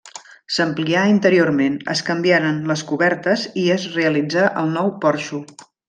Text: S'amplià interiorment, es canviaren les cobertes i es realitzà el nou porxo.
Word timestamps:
S'amplià 0.53 1.03
interiorment, 1.11 1.75
es 1.95 2.01
canviaren 2.09 2.57
les 2.73 2.85
cobertes 2.93 3.45
i 3.65 3.67
es 3.79 3.87
realitzà 3.99 4.49
el 4.65 4.75
nou 4.81 4.91
porxo. 5.07 5.45